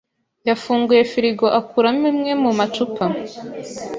yafunguye 0.47 1.01
firigo 1.11 1.45
akuramo 1.59 2.05
imwe 2.11 2.31
mu 2.43 2.51
macupa. 2.57 3.03